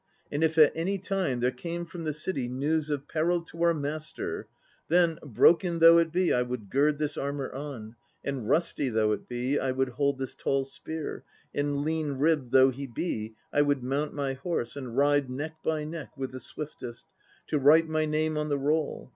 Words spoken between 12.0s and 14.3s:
ribbed though he be I would mount